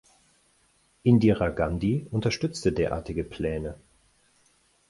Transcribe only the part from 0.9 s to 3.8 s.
Indira Gandhi unterstützte derartige Pläne.